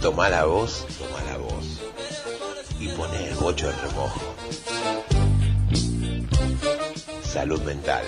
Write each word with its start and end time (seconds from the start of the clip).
Toma 0.00 0.28
la 0.28 0.44
voz, 0.44 0.86
toma 0.98 1.22
la 1.24 1.36
voz. 1.38 1.80
Y 2.78 2.88
pone 2.88 3.28
el 3.28 3.34
bocho 3.34 3.68
en 3.68 3.76
remojo. 3.80 4.20
Salud 7.22 7.60
mental. 7.62 8.04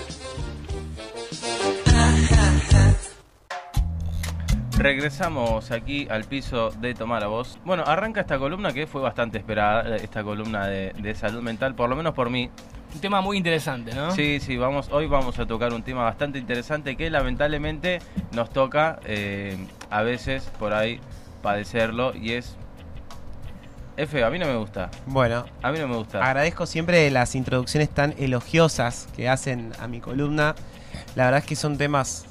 Regresamos 4.77 5.71
aquí 5.71 6.07
al 6.09 6.23
piso 6.23 6.71
de 6.71 6.93
Tomar 6.93 7.21
la 7.21 7.27
Voz. 7.27 7.59
Bueno, 7.65 7.83
arranca 7.85 8.21
esta 8.21 8.39
columna 8.39 8.71
que 8.71 8.87
fue 8.87 9.01
bastante 9.01 9.37
esperada, 9.37 9.97
esta 9.97 10.23
columna 10.23 10.67
de 10.67 11.15
salud 11.15 11.41
mental, 11.41 11.75
por 11.75 11.89
lo 11.89 11.97
menos 11.97 12.13
por 12.13 12.29
mí. 12.29 12.49
Un 12.93 12.99
tema 13.01 13.21
muy 13.21 13.37
interesante, 13.37 13.93
¿no? 13.93 14.11
Sí, 14.11 14.39
sí, 14.39 14.57
vamos, 14.57 14.89
hoy 14.91 15.05
vamos 15.07 15.37
a 15.37 15.45
tocar 15.45 15.73
un 15.73 15.83
tema 15.83 16.03
bastante 16.03 16.39
interesante 16.39 16.97
que 16.97 17.09
lamentablemente 17.09 17.99
nos 18.31 18.49
toca 18.49 18.99
eh, 19.05 19.57
a 19.91 20.01
veces 20.01 20.43
por 20.57 20.73
ahí 20.73 20.99
padecerlo 21.41 22.15
y 22.15 22.33
es... 22.33 22.55
Es 23.95 24.09
feo, 24.09 24.25
a 24.25 24.29
mí 24.29 24.39
no 24.39 24.45
me 24.47 24.55
gusta. 24.55 24.89
Bueno, 25.05 25.45
A 25.61 25.71
mí 25.71 25.79
no 25.79 25.87
me 25.87 25.97
gusta. 25.97 26.23
agradezco 26.23 26.65
siempre 26.65 27.09
las 27.11 27.35
introducciones 27.35 27.89
tan 27.89 28.15
elogiosas 28.17 29.07
que 29.15 29.27
hacen 29.27 29.73
a 29.79 29.87
mi 29.89 29.99
columna. 29.99 30.55
La 31.15 31.25
verdad 31.25 31.41
es 31.41 31.45
que 31.45 31.55
son 31.57 31.77
temas 31.77 32.25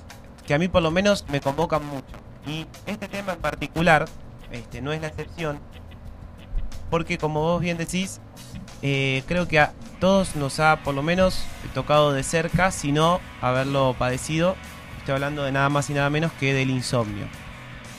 que 0.46 0.54
a 0.54 0.58
mí 0.58 0.68
por 0.68 0.82
lo 0.82 0.90
menos 0.90 1.26
me 1.28 1.40
convocan 1.42 1.84
mucho. 1.86 2.06
Y 2.46 2.66
este 2.86 3.06
tema 3.06 3.34
en 3.34 3.40
particular 3.40 4.06
este, 4.50 4.80
no 4.80 4.92
es 4.94 5.02
la 5.02 5.08
excepción, 5.08 5.58
porque 6.88 7.18
como 7.18 7.42
vos 7.42 7.60
bien 7.60 7.76
decís, 7.76 8.18
eh, 8.80 9.22
creo 9.26 9.46
que 9.46 9.60
a 9.60 9.72
todos 10.00 10.36
nos 10.36 10.60
ha 10.60 10.76
por 10.76 10.94
lo 10.94 11.02
menos 11.02 11.44
tocado 11.74 12.12
de 12.12 12.22
cerca, 12.22 12.70
si 12.70 12.92
no 12.92 13.20
haberlo 13.40 13.94
padecido. 13.98 14.56
Estoy 14.98 15.14
hablando 15.14 15.42
de 15.42 15.52
nada 15.52 15.68
más 15.68 15.90
y 15.90 15.94
nada 15.94 16.10
menos 16.10 16.32
que 16.38 16.54
del 16.54 16.70
insomnio. 16.70 17.26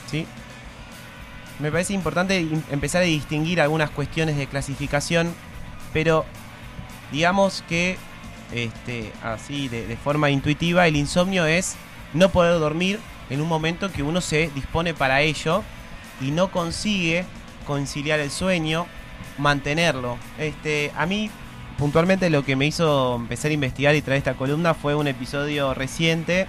¿Sí? 0.09 0.25
Me 1.59 1.71
parece 1.71 1.93
importante 1.93 2.47
empezar 2.71 3.01
a 3.01 3.05
distinguir 3.05 3.59
algunas 3.59 3.89
cuestiones 3.89 4.37
de 4.37 4.47
clasificación, 4.47 5.33
pero 5.91 6.25
digamos 7.11 7.63
que 7.67 7.97
este, 8.51 9.11
así 9.21 9.67
de, 9.67 9.85
de 9.85 9.97
forma 9.97 10.29
intuitiva 10.29 10.87
el 10.87 10.95
insomnio 10.95 11.45
es 11.45 11.75
no 12.13 12.29
poder 12.29 12.59
dormir 12.59 12.99
en 13.29 13.41
un 13.41 13.47
momento 13.47 13.91
que 13.91 14.03
uno 14.03 14.21
se 14.21 14.49
dispone 14.55 14.93
para 14.93 15.21
ello 15.21 15.63
y 16.21 16.31
no 16.31 16.51
consigue 16.51 17.25
conciliar 17.67 18.19
el 18.19 18.31
sueño, 18.31 18.87
mantenerlo. 19.37 20.17
Este, 20.37 20.91
a 20.97 21.05
mí 21.05 21.29
puntualmente 21.79 22.29
lo 22.29 22.43
que 22.43 22.55
me 22.55 22.65
hizo 22.65 23.15
empezar 23.15 23.51
a 23.51 23.53
investigar 23.53 23.95
y 23.95 24.01
traer 24.01 24.17
esta 24.19 24.33
columna 24.35 24.73
fue 24.73 24.95
un 24.95 25.07
episodio 25.07 25.73
reciente 25.73 26.47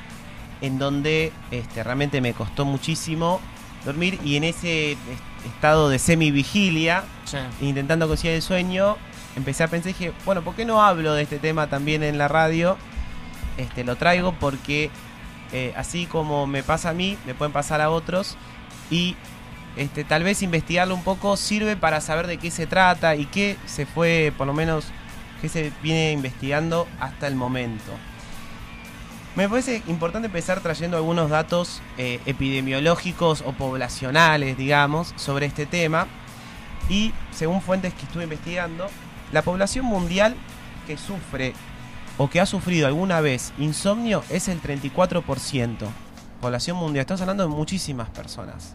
en 0.60 0.78
donde 0.78 1.32
este, 1.50 1.82
realmente 1.82 2.20
me 2.20 2.34
costó 2.34 2.64
muchísimo 2.64 3.40
dormir 3.84 4.18
y 4.24 4.36
en 4.36 4.44
ese 4.44 4.92
est- 4.92 5.00
estado 5.46 5.88
de 5.88 5.98
semi-vigilia, 5.98 7.04
Sí. 7.24 7.38
intentando 7.62 8.08
conciliar 8.08 8.34
el 8.36 8.42
sueño, 8.42 8.96
empecé 9.36 9.62
a 9.62 9.68
pensar 9.68 9.90
y 9.90 9.92
dije, 9.94 10.12
bueno, 10.26 10.42
¿por 10.42 10.54
qué 10.54 10.64
no 10.64 10.82
hablo 10.82 11.14
de 11.14 11.22
este 11.22 11.38
tema 11.38 11.68
también 11.68 12.02
en 12.02 12.18
la 12.18 12.28
radio? 12.28 12.76
Este, 13.56 13.84
lo 13.84 13.96
traigo 13.96 14.32
porque 14.32 14.90
eh, 15.52 15.72
así 15.76 16.06
como 16.06 16.46
me 16.46 16.62
pasa 16.62 16.90
a 16.90 16.92
mí, 16.92 17.16
me 17.24 17.34
pueden 17.34 17.52
pasar 17.52 17.80
a 17.80 17.90
otros 17.90 18.36
y 18.90 19.16
este, 19.76 20.04
tal 20.04 20.24
vez 20.24 20.42
investigarlo 20.42 20.94
un 20.94 21.02
poco 21.04 21.36
sirve 21.36 21.76
para 21.76 22.00
saber 22.00 22.26
de 22.26 22.36
qué 22.38 22.50
se 22.50 22.66
trata 22.66 23.14
y 23.16 23.26
qué 23.26 23.56
se 23.66 23.86
fue, 23.86 24.32
por 24.36 24.46
lo 24.46 24.52
menos, 24.52 24.86
qué 25.40 25.48
se 25.48 25.72
viene 25.82 26.12
investigando 26.12 26.86
hasta 27.00 27.26
el 27.26 27.34
momento. 27.34 27.92
Me 29.36 29.48
parece 29.48 29.82
importante 29.86 30.26
empezar 30.26 30.60
trayendo 30.60 30.96
algunos 30.96 31.30
datos 31.30 31.80
eh, 31.98 32.20
epidemiológicos 32.26 33.42
o 33.46 33.52
poblacionales, 33.52 34.56
digamos, 34.56 35.14
sobre 35.16 35.46
este 35.46 35.66
tema. 35.66 36.08
Y 36.88 37.12
según 37.30 37.62
fuentes 37.62 37.94
que 37.94 38.06
estuve 38.06 38.24
investigando, 38.24 38.88
la 39.32 39.42
población 39.42 39.86
mundial 39.86 40.34
que 40.86 40.96
sufre 40.96 41.54
o 42.18 42.28
que 42.28 42.40
ha 42.40 42.46
sufrido 42.46 42.88
alguna 42.88 43.20
vez 43.20 43.52
insomnio 43.58 44.24
es 44.30 44.48
el 44.48 44.60
34%. 44.60 45.76
Población 46.40 46.76
mundial, 46.76 47.02
estamos 47.02 47.20
hablando 47.20 47.44
de 47.44 47.50
muchísimas 47.50 48.10
personas. 48.10 48.74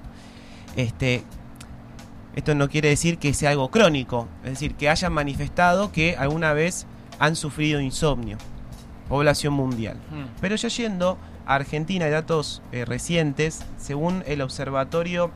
Este, 0.78 1.24
esto 2.36 2.54
no 2.54 2.70
quiere 2.70 2.90
decir 2.90 3.18
que 3.18 3.34
sea 3.34 3.52
algo 3.52 3.72
crónico, 3.72 4.28
es 4.44 4.52
decir, 4.52 4.76
que 4.76 4.90
hayan 4.90 5.14
manifestado 5.14 5.92
que 5.92 6.16
alguna 6.18 6.54
vez 6.54 6.86
han 7.18 7.36
sufrido 7.36 7.80
insomnio. 7.80 8.38
Población 9.08 9.54
mundial. 9.54 9.98
Mm. 10.12 10.40
Pero 10.42 10.56
ya 10.56 10.68
yendo 10.68 11.18
a 11.46 11.56
Argentina, 11.56 12.06
hay 12.06 12.12
datos 12.12 12.62
eh, 12.72 12.86
recientes, 12.86 13.64
según 13.78 14.24
el 14.28 14.42
Observatorio 14.42 15.32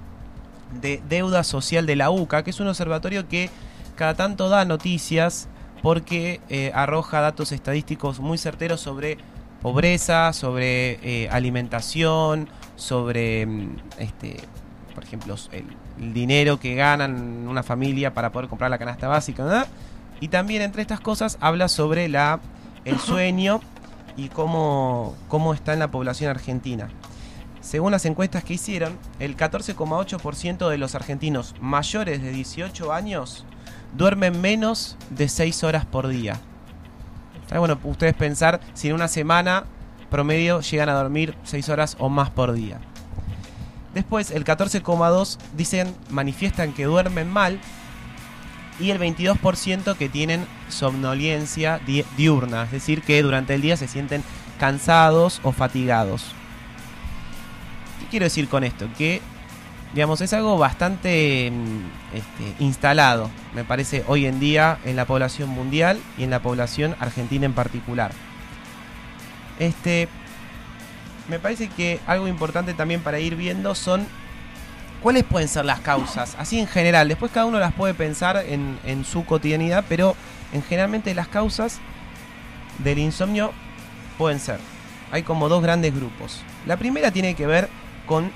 de 0.82 1.02
Deuda 1.08 1.44
Social 1.44 1.86
de 1.86 1.96
la 1.96 2.10
UCA, 2.10 2.44
que 2.44 2.50
es 2.50 2.60
un 2.60 2.68
observatorio 2.68 3.28
que 3.28 3.50
cada 3.96 4.16
tanto 4.16 4.50
da 4.50 4.66
noticias 4.66 5.48
porque 5.82 6.42
eh, 6.50 6.72
arroja 6.74 7.22
datos 7.22 7.52
estadísticos 7.52 8.20
muy 8.20 8.38
certeros 8.38 8.82
sobre 8.82 9.18
pobreza, 9.62 10.34
sobre 10.34 11.00
eh, 11.04 11.30
alimentación, 11.30 12.50
sobre, 12.76 13.46
mm, 13.46 13.78
este, 14.00 14.38
por 15.00 15.06
ejemplo, 15.06 15.36
el, 15.54 15.64
el 15.98 16.14
dinero 16.14 16.60
que 16.60 16.76
ganan 16.76 17.48
una 17.48 17.64
familia 17.64 18.14
para 18.14 18.34
poder 18.34 18.50
comprar 18.50 18.70
la 18.70 18.78
canasta 18.78 19.08
básica, 19.08 19.46
¿verdad? 19.46 19.68
Y 20.20 20.28
también 20.28 20.62
entre 20.62 20.82
estas 20.82 21.00
cosas 21.00 21.38
habla 21.40 21.70
sobre 21.70 22.10
la 22.10 22.42
el 22.84 23.00
sueño 23.00 23.62
y 24.18 24.28
cómo, 24.28 25.16
cómo 25.30 25.54
está 25.54 25.72
en 25.72 25.80
la 25.80 25.90
población 25.90 26.32
argentina. 26.32 26.90
Según 27.62 27.94
las 27.94 28.04
encuestas 28.04 28.44
que 28.44 28.56
hicieron, 28.56 28.98
el 29.20 29.38
14,8% 29.38 30.68
de 30.68 30.78
los 30.78 30.96
argentinos 30.96 31.56
mayores 31.62 32.22
de 32.22 32.32
18 32.32 32.92
años 32.92 33.46
duermen 33.96 34.42
menos 34.42 34.98
de 35.12 35.30
6 35.30 35.64
horas 35.64 35.86
por 35.86 36.10
día. 36.10 36.42
Está 37.42 37.58
bueno 37.58 37.80
ustedes 37.86 38.16
pensar 38.16 38.60
si 38.74 38.90
en 38.90 38.96
una 38.96 39.08
semana 39.08 39.64
promedio 40.10 40.60
llegan 40.60 40.90
a 40.90 40.94
dormir 40.96 41.38
6 41.46 41.70
horas 41.70 41.96
o 42.00 42.10
más 42.10 42.30
por 42.32 42.52
día. 42.52 42.82
Después, 44.00 44.32
el 44.32 44.46
14,2% 44.46 45.38
dicen, 45.58 45.94
manifiestan 46.10 46.72
que 46.72 46.86
duermen 46.86 47.30
mal 47.30 47.60
y 48.80 48.92
el 48.92 48.98
22% 48.98 49.98
que 49.98 50.08
tienen 50.08 50.46
somnolencia 50.70 51.82
di- 51.86 52.06
diurna, 52.16 52.64
es 52.64 52.72
decir, 52.72 53.02
que 53.02 53.22
durante 53.22 53.56
el 53.56 53.62
día 53.62 53.76
se 53.76 53.90
sienten 53.90 54.24
cansados 54.58 55.42
o 55.44 55.52
fatigados. 55.52 56.32
¿Qué 58.00 58.06
quiero 58.10 58.24
decir 58.24 58.48
con 58.48 58.64
esto? 58.64 58.88
Que, 58.98 59.20
digamos, 59.94 60.22
es 60.22 60.32
algo 60.32 60.58
bastante 60.58 61.52
mm, 61.52 62.16
este, 62.16 62.64
instalado, 62.64 63.30
me 63.54 63.66
parece, 63.66 64.06
hoy 64.08 64.28
en 64.28 64.40
día 64.40 64.78
en 64.86 64.96
la 64.96 65.04
población 65.04 65.50
mundial 65.50 66.00
y 66.18 66.24
en 66.24 66.30
la 66.30 66.42
población 66.42 66.96
argentina 67.02 67.46
en 67.46 67.54
particular. 67.54 68.12
Este, 69.60 70.08
me 71.30 71.40
parece 71.40 71.70
que 71.70 72.00
algo 72.08 72.28
importante 72.28 72.74
también 72.74 73.02
para 73.02 73.20
ir 73.20 73.36
viendo 73.36 73.76
son 73.76 74.06
cuáles 75.02 75.24
pueden 75.24 75.48
ser 75.48 75.66
las 75.66 75.80
causas, 75.80 76.36
así 76.40 76.60
en 76.60 76.68
general. 76.68 77.08
Después 77.08 77.32
cada 77.32 77.46
uno 77.46 77.60
las 77.60 77.74
puede 77.74 77.94
pensar 77.94 78.44
en, 78.46 79.06
su 79.06 79.26
cotidianidad, 79.26 79.86
pero 79.88 80.16
en 80.52 80.64
generalmente 80.64 81.14
las 81.14 81.28
causas 81.28 81.80
del 82.80 83.00
insomnio 83.00 83.52
pueden 84.18 84.40
ser. 84.40 84.60
Hay 85.12 85.24
como 85.24 85.50
dos 85.50 85.64
grandes 85.64 85.96
grupos. 85.96 86.42
La 86.66 86.78
primera 86.78 87.12
tiene 87.12 87.36
que 87.36 87.48
ver 87.48 87.70
con 88.06 88.32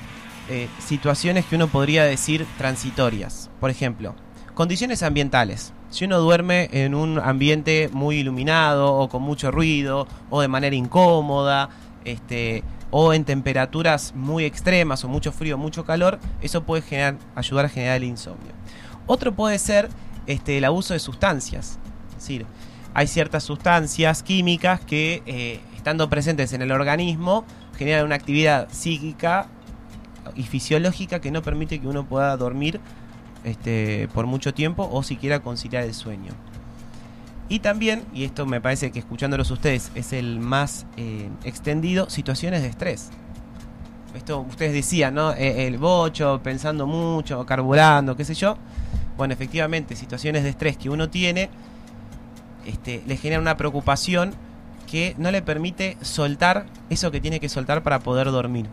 eh, 0.49 0.67
situaciones 0.79 1.45
que 1.45 1.55
uno 1.55 1.67
podría 1.67 2.03
decir 2.03 2.45
transitorias. 2.57 3.49
Por 3.59 3.69
ejemplo, 3.69 4.15
condiciones 4.53 5.03
ambientales. 5.03 5.73
Si 5.89 6.05
uno 6.05 6.19
duerme 6.19 6.69
en 6.71 6.95
un 6.95 7.19
ambiente 7.19 7.89
muy 7.91 8.17
iluminado 8.17 8.93
o 8.93 9.09
con 9.09 9.21
mucho 9.21 9.51
ruido 9.51 10.07
o 10.31 10.41
de 10.41 10.47
manera 10.47 10.75
incómoda, 10.75 11.69
este, 12.03 12.63
o 12.95 13.11
en 13.11 13.25
temperaturas 13.25 14.13
muy 14.15 14.45
extremas 14.45 15.03
o 15.03 15.07
mucho 15.07 15.31
frío, 15.31 15.57
mucho 15.57 15.83
calor, 15.83 16.19
eso 16.41 16.61
puede 16.61 16.83
generar, 16.83 17.17
ayudar 17.33 17.65
a 17.65 17.69
generar 17.69 17.97
el 17.97 18.03
insomnio. 18.03 18.53
Otro 19.07 19.33
puede 19.33 19.57
ser 19.57 19.89
este, 20.27 20.59
el 20.59 20.63
abuso 20.63 20.93
de 20.93 20.99
sustancias. 20.99 21.79
Es 22.09 22.15
decir, 22.17 22.45
hay 22.93 23.07
ciertas 23.07 23.45
sustancias 23.45 24.21
químicas 24.21 24.79
que, 24.81 25.23
eh, 25.25 25.59
estando 25.75 26.07
presentes 26.07 26.53
en 26.53 26.61
el 26.61 26.71
organismo, 26.71 27.45
generan 27.79 28.05
una 28.05 28.13
actividad 28.13 28.67
psíquica 28.71 29.47
y 30.35 30.43
fisiológica 30.43 31.19
que 31.19 31.31
no 31.31 31.41
permite 31.41 31.81
que 31.81 31.87
uno 31.87 32.05
pueda 32.05 32.37
dormir 32.37 32.79
este, 33.43 34.07
por 34.13 34.27
mucho 34.27 34.53
tiempo 34.53 34.87
o 34.91 35.01
siquiera 35.01 35.39
conciliar 35.39 35.83
el 35.83 35.95
sueño. 35.95 36.31
Y 37.49 37.59
también, 37.59 38.03
y 38.13 38.23
esto 38.23 38.45
me 38.45 38.61
parece 38.61 38.91
que 38.91 38.99
escuchándolos 38.99 39.51
ustedes 39.51 39.91
es 39.95 40.13
el 40.13 40.39
más 40.39 40.85
eh, 40.97 41.29
extendido, 41.43 42.09
situaciones 42.09 42.61
de 42.61 42.69
estrés. 42.69 43.09
Esto 44.15 44.39
ustedes 44.41 44.73
decían, 44.73 45.15
¿no? 45.15 45.33
Eh, 45.33 45.67
el 45.67 45.77
bocho, 45.77 46.39
pensando 46.43 46.87
mucho, 46.87 47.45
carburando, 47.45 48.15
qué 48.15 48.25
sé 48.25 48.33
yo. 48.33 48.57
Bueno, 49.17 49.33
efectivamente, 49.33 49.95
situaciones 49.95 50.43
de 50.43 50.49
estrés 50.49 50.77
que 50.77 50.89
uno 50.89 51.09
tiene 51.09 51.49
este, 52.65 53.03
le 53.05 53.17
genera 53.17 53.41
una 53.41 53.57
preocupación 53.57 54.33
que 54.89 55.15
no 55.17 55.31
le 55.31 55.41
permite 55.41 55.97
soltar 56.01 56.65
eso 56.89 57.11
que 57.11 57.19
tiene 57.19 57.39
que 57.39 57.49
soltar 57.49 57.83
para 57.83 57.99
poder 57.99 58.31
dormir. 58.31 58.67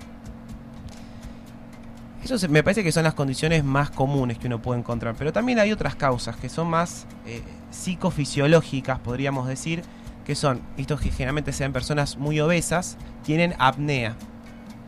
Eso 2.23 2.39
se- 2.39 2.49
me 2.49 2.63
parece 2.63 2.83
que 2.85 2.93
son 2.93 3.05
las 3.05 3.15
condiciones 3.15 3.65
más 3.65 3.91
comunes 3.91 4.39
que 4.39 4.47
uno 4.47 4.61
puede 4.61 4.79
encontrar. 4.81 5.15
Pero 5.19 5.33
también 5.33 5.59
hay 5.59 5.73
otras 5.73 5.95
causas 5.95 6.37
que 6.37 6.49
son 6.49 6.69
más 6.69 7.07
eh, 7.27 7.43
psicofisiológicas, 7.71 8.99
podríamos 8.99 9.47
decir, 9.49 9.83
que 10.25 10.35
son, 10.35 10.61
estos 10.77 11.01
que 11.01 11.11
generalmente 11.11 11.53
sean 11.53 11.73
personas 11.73 12.17
muy 12.19 12.39
obesas, 12.41 12.97
tienen 13.25 13.55
apnea. 13.59 14.15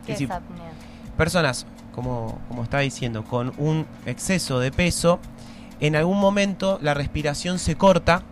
¿Qué 0.05 0.13
Es 0.13 0.21
apnea? 0.23 0.71
personas, 1.17 1.65
como, 1.93 2.39
como 2.47 2.63
estaba 2.63 2.81
diciendo, 2.81 3.23
con 3.23 3.53
un 3.57 3.85
exceso 4.05 4.59
de 4.59 4.71
peso, 4.71 5.19
en 5.79 5.95
algún 5.95 6.19
momento 6.19 6.79
la 6.81 6.93
respiración 6.93 7.59
se 7.59 7.75
corta 7.75 8.23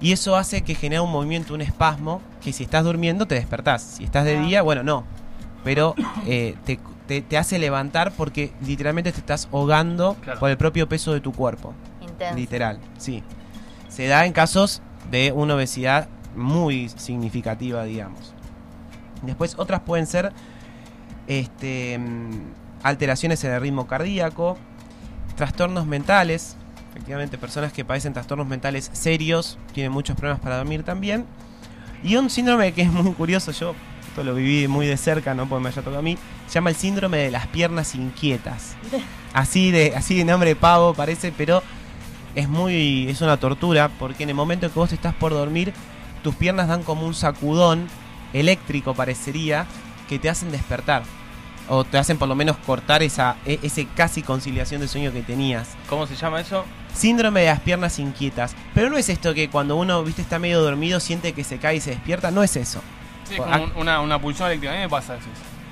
y 0.00 0.12
eso 0.12 0.36
hace 0.36 0.62
que 0.62 0.74
genere 0.74 1.00
un 1.00 1.10
movimiento, 1.12 1.54
un 1.54 1.60
espasmo, 1.60 2.20
que 2.42 2.52
si 2.52 2.64
estás 2.64 2.84
durmiendo 2.84 3.26
te 3.26 3.34
despertás. 3.34 3.82
Si 3.82 4.04
estás 4.04 4.24
de 4.24 4.36
Ah. 4.36 4.40
día, 4.42 4.62
bueno, 4.62 4.82
no. 4.82 5.04
Pero 5.64 5.94
eh, 6.26 6.54
te, 6.64 6.78
te- 7.06 7.22
te 7.22 7.38
hace 7.38 7.58
levantar 7.58 8.12
porque 8.12 8.52
literalmente 8.64 9.12
te 9.12 9.18
estás 9.18 9.48
ahogando 9.52 10.16
Claro. 10.22 10.40
por 10.40 10.50
el 10.50 10.56
propio 10.56 10.88
peso 10.88 11.12
de 11.12 11.20
tu 11.20 11.32
cuerpo. 11.32 11.74
Intenso. 12.00 12.36
Literal, 12.36 12.78
sí. 12.98 13.22
Se 13.88 14.06
da 14.06 14.26
en 14.26 14.32
casos 14.32 14.82
de 15.10 15.32
una 15.32 15.54
obesidad 15.54 16.08
muy 16.34 16.88
significativa, 16.90 17.84
digamos. 17.84 18.34
Después 19.22 19.54
otras 19.58 19.80
pueden 19.80 20.06
ser 20.06 20.32
este, 21.26 21.98
mm, 21.98 22.30
alteraciones 22.82 23.42
en 23.44 23.52
el 23.52 23.60
ritmo 23.60 23.86
cardíaco, 23.86 24.56
trastornos 25.36 25.86
mentales. 25.86 26.56
Efectivamente, 26.90 27.36
personas 27.38 27.72
que 27.72 27.84
padecen 27.84 28.12
trastornos 28.12 28.46
mentales 28.46 28.90
serios 28.92 29.58
tienen 29.72 29.92
muchos 29.92 30.16
problemas 30.16 30.40
para 30.40 30.56
dormir 30.58 30.82
también. 30.82 31.26
Y 32.02 32.16
un 32.16 32.30
síndrome 32.30 32.72
que 32.72 32.82
es 32.82 32.92
muy 32.92 33.12
curioso, 33.12 33.52
yo 33.52 33.74
esto 34.16 34.24
lo 34.24 34.34
viví 34.34 34.66
muy 34.66 34.86
de 34.86 34.96
cerca, 34.96 35.34
no 35.34 35.46
porque 35.46 35.62
me 35.64 35.68
haya 35.68 35.82
tocado 35.82 35.98
a 35.98 36.02
mí, 36.02 36.16
se 36.46 36.54
llama 36.54 36.70
el 36.70 36.76
síndrome 36.76 37.18
de 37.18 37.30
las 37.30 37.46
piernas 37.48 37.94
inquietas. 37.94 38.74
Así 39.34 39.70
de, 39.70 39.92
así 39.94 40.16
de 40.16 40.24
nombre 40.24 40.48
de 40.48 40.56
pavo 40.56 40.94
parece, 40.94 41.30
pero 41.36 41.62
es 42.34 42.48
muy, 42.48 43.06
es 43.10 43.20
una 43.20 43.36
tortura 43.36 43.90
porque 43.98 44.22
en 44.22 44.30
el 44.30 44.34
momento 44.34 44.72
que 44.72 44.78
vos 44.78 44.90
estás 44.94 45.14
por 45.14 45.32
dormir, 45.32 45.74
tus 46.22 46.34
piernas 46.34 46.68
dan 46.68 46.82
como 46.82 47.06
un 47.06 47.12
sacudón 47.12 47.86
eléctrico 48.32 48.94
parecería 48.94 49.66
que 50.08 50.18
te 50.18 50.30
hacen 50.30 50.50
despertar. 50.50 51.02
O 51.68 51.84
te 51.84 51.98
hacen 51.98 52.16
por 52.16 52.28
lo 52.28 52.34
menos 52.34 52.56
cortar 52.56 53.02
esa, 53.02 53.36
e- 53.44 53.58
ese 53.62 53.86
casi 53.94 54.22
conciliación 54.22 54.80
de 54.80 54.88
sueño 54.88 55.12
que 55.12 55.20
tenías. 55.20 55.76
¿Cómo 55.90 56.06
se 56.06 56.16
llama 56.16 56.40
eso? 56.40 56.64
Síndrome 56.94 57.40
de 57.40 57.48
las 57.48 57.60
piernas 57.60 57.98
inquietas. 57.98 58.56
Pero 58.72 58.88
no 58.88 58.96
es 58.96 59.10
esto 59.10 59.34
que 59.34 59.50
cuando 59.50 59.76
uno, 59.76 60.02
viste, 60.02 60.22
está 60.22 60.38
medio 60.38 60.62
dormido, 60.62 60.98
siente 61.00 61.34
que 61.34 61.44
se 61.44 61.58
cae 61.58 61.76
y 61.76 61.80
se 61.80 61.90
despierta. 61.90 62.30
No 62.30 62.42
es 62.42 62.56
eso. 62.56 62.80
Sí, 63.28 63.34
es 63.34 63.40
como 63.40 63.64
un- 63.64 63.72
una, 63.76 64.00
una 64.00 64.20
pulsión 64.20 64.48
eléctrica. 64.48 64.72
A 64.72 64.76
mí 64.76 64.82
me 64.82 64.88
pasa 64.88 65.16
eso. 65.16 65.26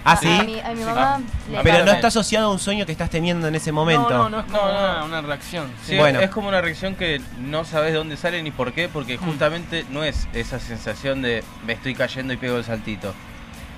Ah, 0.07 0.17
sí. 0.17 0.29
A 0.29 0.43
mi, 0.43 0.61
a 0.61 0.69
mi 0.73 0.81
Sí. 0.81 0.85
mamá 0.85 1.15
Ah. 1.15 1.21
le 1.51 1.63
Pero 1.63 1.85
no 1.87 1.93
está 1.93 2.09
asociado 2.09 2.49
a 2.49 2.53
un 2.53 2.59
sueño 2.59 2.85
que 2.85 2.93
estás 2.93 3.09
teniendo 3.09 3.49
en 3.49 3.55
ese 3.55 3.73
momento. 3.73 4.11
No, 4.11 4.25
no, 4.25 4.29
no 4.29 4.41
es 4.41 4.45
como 4.45 4.59
No, 4.59 4.73
no. 4.73 4.79
Una, 4.79 5.05
una 5.05 5.21
reacción. 5.23 5.71
Sí, 5.83 5.97
Bueno. 5.97 6.21
es 6.21 6.29
como 6.31 6.49
una 6.49 6.61
reacción 6.61 6.95
que 6.95 7.23
no 7.39 7.65
sabes 7.65 7.93
de 7.93 7.99
dónde 7.99 8.17
sale 8.19 8.43
ni 8.43 8.51
por 8.51 8.73
qué, 8.75 8.89
porque 8.91 9.17
justamente 9.17 9.87
no 9.91 10.05
es 10.05 10.29
esa 10.35 10.59
sensación 10.59 11.23
de 11.23 11.43
me 11.67 11.73
estoy 11.73 11.95
cayendo 11.95 12.35
y 12.35 12.37
pego 12.37 12.59
el 12.59 12.65
saltito. 12.65 13.15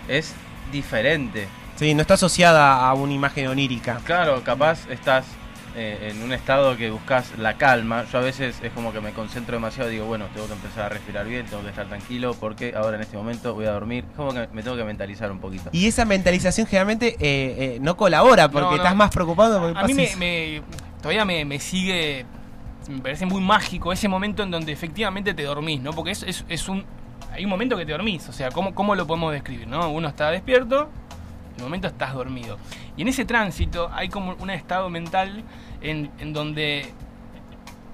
Es 0.09 0.35
diferente. 0.73 1.47
Sí, 1.77 1.95
no 1.95 2.01
está 2.01 2.15
asociada 2.15 2.89
a 2.89 2.95
una 2.95 3.13
imagen 3.13 3.47
onírica. 3.47 4.01
Claro, 4.05 4.43
capaz 4.43 4.87
estás 4.91 5.27
eh, 5.77 6.09
en 6.11 6.23
un 6.23 6.33
estado 6.33 6.77
que 6.77 6.91
buscas 6.91 7.37
la 7.39 7.55
calma. 7.59 8.05
Yo 8.11 8.19
a 8.19 8.23
veces 8.23 8.59
es 8.63 8.73
como 8.73 8.93
que 8.93 9.01
me 9.01 9.13
concentro 9.13 9.55
demasiado, 9.57 9.91
digo, 9.91 10.07
bueno, 10.07 10.25
tengo 10.35 10.47
que 10.47 10.55
empezar 10.55 10.85
a 10.87 10.89
respirar 10.89 11.27
bien, 11.27 11.47
tengo 11.47 11.63
que 11.63 11.69
estar 11.69 11.87
tranquilo, 11.87 12.35
porque 12.41 12.75
ahora 12.77 12.97
en 12.97 13.03
este 13.03 13.17
momento 13.17 13.55
voy 13.55 13.67
a 13.67 13.73
dormir. 13.73 14.05
Es 14.11 14.17
como 14.17 14.33
que 14.33 14.49
me 14.53 14.63
tengo 14.63 14.77
que 14.77 14.85
mentalizar 14.85 15.31
un 15.31 15.39
poquito. 15.39 15.69
Y 15.73 15.87
esa 15.87 16.05
mentalización 16.05 16.67
generalmente 16.67 17.09
eh, 17.15 17.17
eh, 17.21 17.79
no 17.81 17.97
colabora 17.97 18.49
porque 18.51 18.65
No, 18.65 18.71
no. 18.71 18.77
estás 18.79 18.97
más 18.97 19.11
preocupado 19.11 19.61
porque 19.61 19.79
A 19.79 19.85
mí 19.85 19.95
me, 19.95 20.17
me- 20.17 20.63
todavía 21.03 21.25
me, 21.25 21.45
me 21.45 21.61
sigue, 21.61 22.25
me 22.89 22.99
parece 23.01 23.27
muy 23.27 23.41
mágico 23.43 23.93
ese 23.93 24.09
momento 24.09 24.43
en 24.43 24.51
donde 24.51 24.73
efectivamente 24.73 25.35
te 25.35 25.43
dormís, 25.43 25.81
¿no? 25.81 25.93
Porque 25.93 26.13
es, 26.13 26.23
es, 26.23 26.45
es 26.49 26.69
un, 26.69 26.85
hay 27.33 27.45
un 27.45 27.51
momento 27.51 27.77
que 27.77 27.85
te 27.85 27.93
dormís, 27.93 28.27
o 28.29 28.33
sea, 28.33 28.51
¿cómo, 28.51 28.75
cómo 28.75 28.95
lo 28.95 29.07
podemos 29.07 29.33
describir, 29.33 29.69
no? 29.69 29.91
Uno 29.91 30.09
está 30.09 30.31
despierto, 30.31 30.89
en 31.51 31.57
el 31.59 31.63
momento 31.65 31.87
estás 31.89 32.15
dormido. 32.15 32.57
Y 32.97 33.03
en 33.03 33.09
ese 33.09 33.25
tránsito 33.27 33.91
hay 33.93 34.09
como 34.09 34.35
un 34.39 34.49
estado 34.51 34.89
mental 34.89 35.43
en, 35.81 36.11
en 36.19 36.33
donde... 36.33 36.93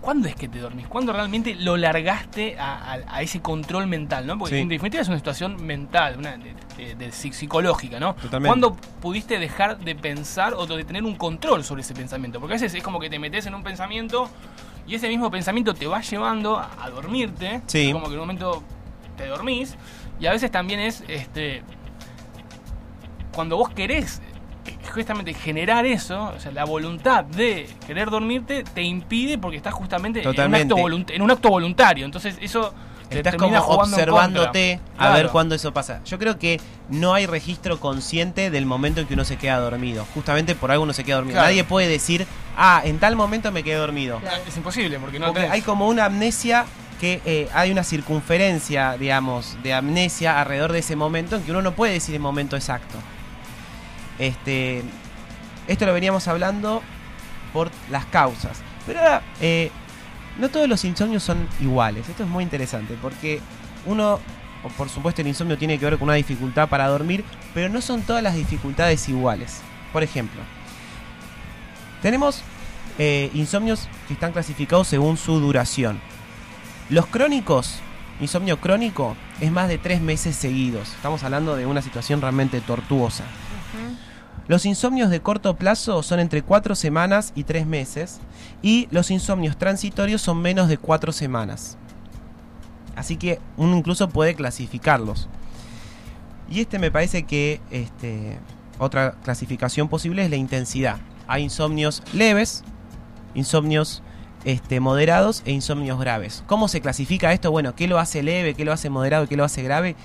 ¿Cuándo 0.01 0.27
es 0.27 0.35
que 0.35 0.49
te 0.49 0.59
dormís? 0.59 0.89
¿Cuándo 0.89 1.13
realmente 1.13 1.55
lo 1.55 1.77
largaste 1.77 2.59
a, 2.59 2.93
a- 2.95 2.99
a 3.07 3.23
ese 3.23 3.41
control 3.41 3.87
mental? 3.87 4.27
¿no? 4.27 4.37
Porque 4.37 4.57
Sí. 4.57 4.61
en 4.61 4.69
definitiva 4.69 5.01
es 5.01 5.07
una 5.09 5.17
situación 5.17 5.65
mental, 5.65 6.17
una 6.19 6.37
de, 6.37 6.55
de- 6.77 6.95
de 6.97 7.09
psi- 7.13 7.33
psicológica, 7.33 8.01
¿no? 8.01 8.15
Totalmente. 8.15 8.49
¿Cuándo 8.49 8.75
pudiste 9.01 9.39
dejar 9.39 9.79
de 9.79 9.95
pensar 9.95 10.55
o 10.55 10.67
de 10.67 10.83
tener 10.83 11.05
un 11.05 11.15
control 11.15 11.63
sobre 11.63 11.83
ese 11.83 11.95
pensamiento? 11.95 12.41
Porque 12.41 12.55
a 12.55 12.57
veces 12.57 12.75
es 12.75 12.83
como 12.83 12.99
que 12.99 13.09
te 13.11 13.21
metes 13.21 13.47
en 13.47 13.55
un 13.55 13.63
pensamiento 13.63 14.29
y 14.89 14.97
ese 14.97 15.09
mismo 15.09 15.31
pensamiento 15.31 15.73
te 15.73 15.87
va 15.87 16.01
llevando 16.01 16.59
a, 16.59 16.69
a 16.83 16.91
dormirte. 16.91 17.63
Sí. 17.67 17.93
Como 17.93 18.07
que 18.07 18.15
en 18.15 18.19
un 18.21 18.27
momento 18.27 18.61
te 19.17 19.27
dormís. 19.29 19.77
Y 20.19 20.27
a 20.27 20.33
veces 20.33 20.51
también 20.51 20.81
es 20.81 21.05
este 21.07 21.63
cuando 23.33 23.57
vos 23.57 23.71
querés 23.71 24.21
justamente 24.93 25.35
generar 25.35 25.87
eso, 25.87 26.33
o 26.37 26.41
sea, 26.41 26.53
la 26.53 26.65
voluntad 26.65 27.25
de 27.25 27.69
querer 27.87 28.11
dormirte 28.11 28.65
te 28.65 28.83
impide 28.83 29.39
porque 29.39 29.57
estás 29.57 29.75
justamente 29.75 30.23
en 30.23 30.29
un, 30.29 30.55
acto 30.55 30.77
en 31.09 31.23
un 31.23 31.31
acto 31.31 31.49
voluntario. 31.49 32.05
Entonces 32.05 32.37
eso 32.41 32.75
Estás 33.19 33.37
como 33.37 33.59
observándote 33.59 34.81
a 34.97 35.11
ver 35.11 35.29
cuándo 35.29 35.55
eso 35.55 35.73
pasa. 35.73 36.01
Yo 36.05 36.19
creo 36.19 36.39
que 36.39 36.61
no 36.89 37.15
hay 37.15 37.27
registro 37.27 37.79
consciente 37.81 38.51
del 38.51 38.67
momento 38.67 39.01
en 39.01 39.07
que 39.07 39.15
uno 39.15 39.25
se 39.25 39.37
queda 39.37 39.59
dormido. 39.59 40.07
Justamente 40.15 40.55
por 40.55 40.71
algo 40.71 40.85
uno 40.85 40.93
se 40.93 41.05
queda 41.05 41.17
dormido. 41.17 41.35
Claro. 41.35 41.49
Nadie 41.49 41.65
puede 41.65 41.89
decir, 41.89 42.27
ah, 42.57 42.81
en 42.85 42.99
tal 42.99 43.17
momento 43.17 43.53
me 43.53 43.63
quedé 43.63 43.77
dormido. 43.77 44.19
Claro. 44.21 44.43
Es 44.47 44.57
imposible 44.57 44.99
porque 44.99 45.19
no 45.19 45.27
Porque 45.27 45.43
tenés- 45.43 45.51
hay 45.51 45.63
como 45.63 45.89
una 45.89 46.07
amnesia 46.07 46.65
que 47.01 47.21
eh, 47.25 47.49
hay 47.53 47.71
una 47.71 47.83
circunferencia, 47.83 48.97
digamos, 48.97 49.57
de 49.63 49.75
amnesia 49.75 50.41
alrededor 50.41 50.73
de 50.73 50.79
ese 50.79 50.95
momento 50.95 51.37
en 51.37 51.43
que 51.43 51.51
uno 51.51 51.61
no 51.61 51.73
puede 51.73 51.95
decir 51.95 52.15
el 52.15 52.21
momento 52.21 52.57
exacto. 52.57 52.97
Este, 54.19 54.83
esto 55.67 55.87
lo 55.87 55.93
veníamos 55.93 56.29
hablando 56.29 56.83
por 57.53 57.71
las 57.91 58.05
causas. 58.07 58.61
Pero 58.87 59.01
ahora, 59.01 59.23
eh, 59.41 59.71
no 60.39 60.49
todos 60.49 60.69
los 60.69 60.85
insomnios 60.85 61.23
son 61.23 61.49
iguales. 61.61 62.09
Esto 62.09 62.25
es 62.25 62.29
muy 62.29 62.43
interesante 62.45 62.97
porque 63.01 63.41
uno, 63.87 64.21
por 64.77 64.89
supuesto 64.89 65.21
el 65.21 65.29
insomnio 65.29 65.59
tiene 65.59 65.79
que 65.79 65.85
ver 65.85 65.99
con 65.99 66.09
una 66.09 66.15
dificultad 66.15 66.69
para 66.69 66.89
dormir, 66.89 67.25
pero 67.55 67.69
no 67.69 67.81
son 67.81 68.03
todas 68.03 68.23
las 68.23 68.35
dificultades 68.35 69.09
iguales. 69.09 69.61
Por 69.93 70.03
ejemplo, 70.03 70.41
tenemos 72.01 72.43
eh, 72.99 73.31
insomnios 73.35 73.89
que 74.09 74.15
están 74.15 74.33
clasificados 74.33 74.89
según 74.89 75.17
su 75.17 75.39
duración. 75.39 76.01
Los 76.89 77.07
crónicos, 77.07 77.79
insomnio 78.21 78.59
crónico, 78.61 79.17
es 79.41 79.53
más 79.53 79.69
de 79.69 79.79
tres 79.79 80.01
meses 80.01 80.37
seguidos. 80.37 80.93
Estamos 80.95 81.23
hablando 81.25 81.57
de 81.57 81.67
una 81.67 81.83
situación 81.83 82.21
realmente 82.21 82.61
tortuosa. 82.61 83.25
Ujú. 83.25 84.12
Los 84.49 84.67
insomnios 84.67 85.11
de 85.11 85.21
corto 85.21 85.55
plazo 85.57 86.03
son 86.03 86.21
entre 86.21 86.43
4 86.43 86.75
semanas 86.75 87.33
y 87.35 87.45
3 87.45 87.67
meses. 87.67 88.21
Y 88.63 88.89
los 88.91 89.11
insomnios 89.11 89.57
transitorios 89.57 90.21
son 90.23 90.43
menos 90.43 90.69
de 90.69 90.79
4 90.79 91.13
semanas. 91.13 91.77
Así 92.97 93.17
que 93.17 93.41
uno 93.57 93.77
incluso 93.77 94.09
puede 94.09 94.35
clasificarlos. 94.35 95.29
Y 96.51 96.61
este 96.61 96.79
me 96.79 96.91
parece 96.91 97.23
que 97.23 97.61
este, 97.71 98.39
otra 98.79 99.13
clasificación 99.23 99.89
posible 99.89 100.25
es 100.25 100.31
la 100.31 100.37
intensidad. 100.37 100.99
Hay 101.27 101.45
insomnios 101.45 102.03
leves, 102.13 102.65
insomnios 103.35 104.03
este, 104.45 104.81
moderados 104.81 105.43
e 105.47 105.53
insomnios 105.53 105.99
graves. 105.99 106.45
¿Cómo 106.47 106.69
se 106.69 106.81
clasifica 106.81 107.33
esto? 107.33 107.51
Bueno, 107.51 107.75
¿qué 107.75 107.89
lo 107.89 107.99
hace 107.99 108.23
leve? 108.23 108.55
¿Qué 108.55 108.65
lo 108.65 108.73
hace 108.73 108.91
moderado? 108.91 109.29
¿Qué 109.29 109.37
lo 109.37 109.45
hace 109.45 109.63
grave? 109.63 109.97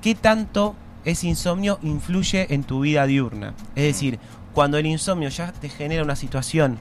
¿Qué 0.00 0.14
tanto 0.14 0.76
ese 1.04 1.26
insomnio 1.26 1.78
influye 1.82 2.52
en 2.54 2.64
tu 2.64 2.80
vida 2.80 3.06
diurna? 3.06 3.54
Es 3.74 3.84
decir, 3.84 4.18
cuando 4.52 4.78
el 4.78 4.86
insomnio 4.86 5.28
ya 5.28 5.52
te 5.52 5.68
genera 5.68 6.02
una 6.02 6.16
situación 6.16 6.78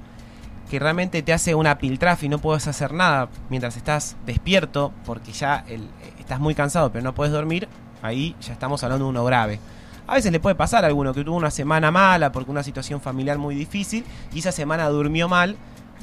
que 0.69 0.79
realmente 0.79 1.21
te 1.21 1.33
hace 1.33 1.53
una 1.55 1.77
piltrafa 1.77 2.25
y 2.25 2.29
no 2.29 2.39
puedes 2.39 2.67
hacer 2.67 2.93
nada 2.93 3.29
mientras 3.49 3.77
estás 3.77 4.15
despierto, 4.25 4.91
porque 5.05 5.31
ya 5.31 5.63
el- 5.67 5.87
estás 6.19 6.39
muy 6.39 6.55
cansado 6.55 6.91
pero 6.91 7.03
no 7.03 7.13
puedes 7.13 7.33
dormir, 7.33 7.67
ahí 8.01 8.35
ya 8.41 8.53
estamos 8.53 8.83
hablando 8.83 9.05
de 9.05 9.09
uno 9.09 9.23
grave. 9.25 9.59
A 10.07 10.15
veces 10.15 10.31
le 10.31 10.39
puede 10.39 10.55
pasar 10.55 10.83
a 10.83 10.87
alguno 10.87 11.13
que 11.13 11.23
tuvo 11.23 11.37
una 11.37 11.51
semana 11.51 11.89
mala 11.91 12.31
porque 12.31 12.51
una 12.51 12.63
situación 12.63 13.01
familiar 13.01 13.37
muy 13.37 13.55
difícil 13.55 14.03
y 14.33 14.39
esa 14.39 14.51
semana 14.51 14.87
durmió 14.89 15.27
mal, 15.29 15.55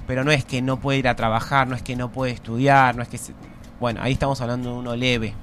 pero 0.07 0.25
no 0.25 0.31
es 0.31 0.45
que 0.45 0.63
no 0.63 0.79
puede 0.81 0.99
ir 0.99 1.09
a 1.09 1.17
trabajar, 1.17 1.69
no 1.69 1.75
es 1.77 1.83
que 1.83 1.97
no 1.97 2.11
puede 2.11 2.33
estudiar, 2.33 2.97
no 2.97 3.03
es 3.03 3.09
que... 3.09 3.19
se- 3.19 3.35
Bueno, 3.79 4.01
ahí 4.03 4.13
estamos 4.13 4.41
hablando 4.41 4.71
de 4.73 4.77
uno 4.79 4.97
leve. 4.97 5.35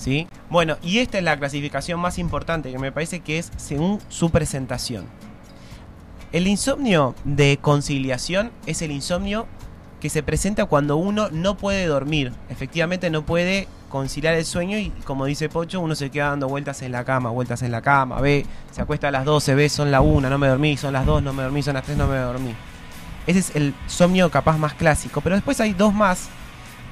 ¿Sí? 0.00 0.26
Bueno, 0.48 0.78
y 0.82 1.00
esta 1.00 1.18
es 1.18 1.24
la 1.24 1.38
clasificación 1.38 2.00
más 2.00 2.18
importante 2.18 2.72
que 2.72 2.78
me 2.78 2.90
parece 2.90 3.20
que 3.20 3.38
es 3.38 3.52
según 3.58 3.98
su 4.08 4.30
presentación. 4.30 5.04
El 6.32 6.46
insomnio 6.46 7.14
de 7.24 7.58
conciliación 7.60 8.50
es 8.64 8.80
el 8.80 8.92
insomnio 8.92 9.46
que 10.00 10.08
se 10.08 10.22
presenta 10.22 10.64
cuando 10.64 10.96
uno 10.96 11.28
no 11.30 11.58
puede 11.58 11.84
dormir. 11.84 12.32
Efectivamente 12.48 13.10
no 13.10 13.26
puede 13.26 13.68
conciliar 13.90 14.32
el 14.36 14.46
sueño 14.46 14.78
y 14.78 14.88
como 15.04 15.26
dice 15.26 15.50
Pocho, 15.50 15.80
uno 15.80 15.94
se 15.94 16.08
queda 16.08 16.30
dando 16.30 16.48
vueltas 16.48 16.80
en 16.80 16.92
la 16.92 17.04
cama, 17.04 17.28
vueltas 17.28 17.60
en 17.60 17.70
la 17.70 17.82
cama, 17.82 18.22
ve, 18.22 18.46
se 18.70 18.80
acuesta 18.80 19.08
a 19.08 19.10
las 19.10 19.26
12, 19.26 19.54
ve, 19.54 19.68
son 19.68 19.90
la 19.90 20.00
1, 20.00 20.30
no 20.30 20.38
me 20.38 20.48
dormí, 20.48 20.78
son 20.78 20.94
las 20.94 21.04
2, 21.04 21.22
no 21.22 21.34
me 21.34 21.42
dormí, 21.42 21.62
son 21.62 21.74
las 21.74 21.84
3, 21.84 21.98
no 21.98 22.06
me 22.06 22.16
dormí. 22.16 22.54
Ese 23.26 23.40
es 23.40 23.54
el 23.54 23.74
insomnio 23.84 24.30
capaz 24.30 24.56
más 24.56 24.72
clásico, 24.72 25.20
pero 25.20 25.34
después 25.34 25.60
hay 25.60 25.74
dos 25.74 25.92
más 25.92 26.30